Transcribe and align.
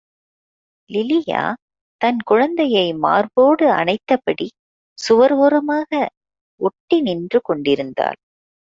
லிலியா 0.89 1.43
தன் 2.01 2.21
குழந்தையை 2.25 2.85
மார்போடு 2.93 3.65
அனைத்தபடி 3.71 4.47
சுவர் 4.97 5.35
ஓரமாக 5.35 5.91
ஒட்டி 6.61 6.97
நின்று 7.01 7.41
கொண்டிருந்தாள். 7.41 8.19